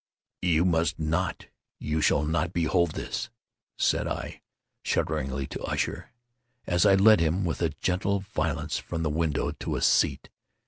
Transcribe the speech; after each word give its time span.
"You 0.41 0.65
must 0.65 0.97
not—you 0.97 2.01
shall 2.01 2.23
not 2.23 2.53
behold 2.53 2.93
this!" 2.93 3.29
said 3.77 4.07
I, 4.07 4.41
shudderingly, 4.81 5.45
to 5.49 5.61
Usher, 5.61 6.09
as 6.65 6.87
I 6.87 6.95
led 6.95 7.19
him, 7.19 7.45
with 7.45 7.61
a 7.61 7.69
gentle 7.79 8.21
violence, 8.21 8.79
from 8.79 9.03
the 9.03 9.11
window 9.11 9.51
to 9.51 9.75
a 9.75 9.81
seat. 9.83 10.31